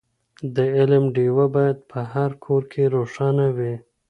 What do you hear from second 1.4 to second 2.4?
باید په هر